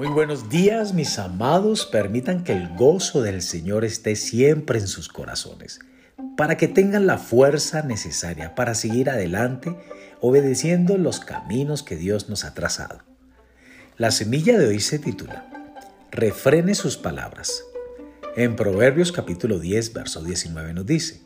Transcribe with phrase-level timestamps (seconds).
[0.00, 1.84] Muy buenos días, mis amados.
[1.84, 5.78] Permitan que el gozo del Señor esté siempre en sus corazones,
[6.38, 9.76] para que tengan la fuerza necesaria para seguir adelante,
[10.22, 13.02] obedeciendo los caminos que Dios nos ha trazado.
[13.98, 15.46] La semilla de hoy se titula
[16.10, 17.62] Refrene sus palabras.
[18.36, 21.20] En Proverbios capítulo 10, verso 19 nos dice,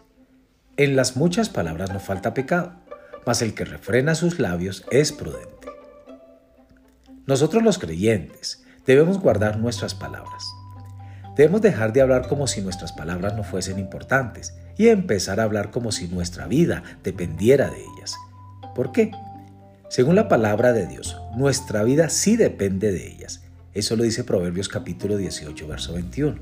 [0.77, 2.73] En las muchas palabras no falta pecado,
[3.25, 5.55] mas el que refrena sus labios es prudente.
[7.27, 10.45] Nosotros los creyentes, debemos guardar nuestras palabras.
[11.37, 15.71] Debemos dejar de hablar como si nuestras palabras no fuesen importantes y empezar a hablar
[15.71, 18.15] como si nuestra vida dependiera de ellas.
[18.75, 19.11] ¿Por qué?
[19.89, 23.43] Según la palabra de Dios, nuestra vida sí depende de ellas.
[23.73, 26.41] Eso lo dice Proverbios capítulo 18, verso 21.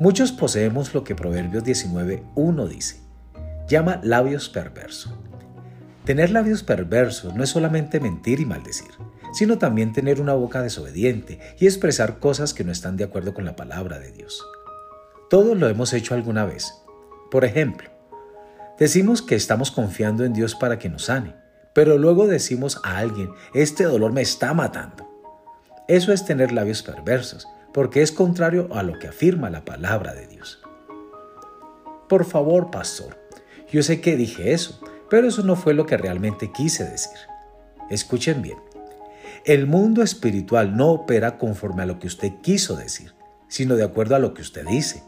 [0.00, 3.00] Muchos poseemos lo que Proverbios 19, 1 dice.
[3.68, 5.14] Llama labios perversos.
[6.04, 8.88] Tener labios perversos no es solamente mentir y maldecir
[9.32, 13.44] sino también tener una boca desobediente y expresar cosas que no están de acuerdo con
[13.44, 14.44] la palabra de Dios.
[15.30, 16.72] Todos lo hemos hecho alguna vez.
[17.30, 17.90] Por ejemplo,
[18.78, 21.34] decimos que estamos confiando en Dios para que nos sane,
[21.74, 25.06] pero luego decimos a alguien, este dolor me está matando.
[25.86, 30.26] Eso es tener labios perversos, porque es contrario a lo que afirma la palabra de
[30.26, 30.60] Dios.
[32.08, 33.18] Por favor, pastor,
[33.70, 34.80] yo sé que dije eso,
[35.10, 37.18] pero eso no fue lo que realmente quise decir.
[37.90, 38.58] Escuchen bien.
[39.44, 43.14] El mundo espiritual no opera conforme a lo que usted quiso decir,
[43.48, 45.02] sino de acuerdo a lo que usted dice.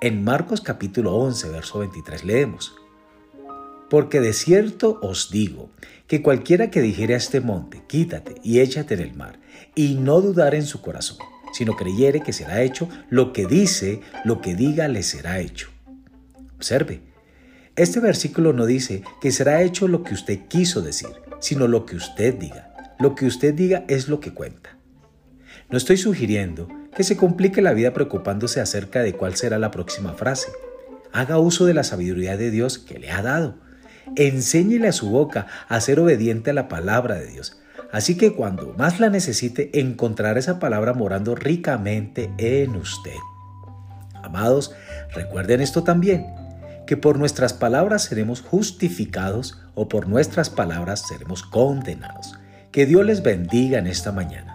[0.00, 2.74] En Marcos capítulo 11, verso 23 leemos,
[3.88, 5.70] Porque de cierto os digo,
[6.06, 9.38] que cualquiera que dijere a este monte, quítate y échate en el mar,
[9.74, 11.18] y no dudar en su corazón,
[11.52, 15.68] sino creyere que será hecho lo que dice, lo que diga le será hecho.
[16.56, 17.00] Observe,
[17.76, 21.10] este versículo no dice que será hecho lo que usted quiso decir,
[21.40, 22.71] sino lo que usted diga.
[23.02, 24.78] Lo que usted diga es lo que cuenta.
[25.68, 30.12] No estoy sugiriendo que se complique la vida preocupándose acerca de cuál será la próxima
[30.12, 30.52] frase.
[31.12, 33.56] Haga uso de la sabiduría de Dios que le ha dado.
[34.14, 37.60] Enséñele a su boca a ser obediente a la palabra de Dios.
[37.90, 43.18] Así que cuando más la necesite, encontrará esa palabra morando ricamente en usted.
[44.22, 44.76] Amados,
[45.12, 46.24] recuerden esto también,
[46.86, 52.36] que por nuestras palabras seremos justificados o por nuestras palabras seremos condenados.
[52.72, 54.51] Que Dios les bendiga en esta mañana.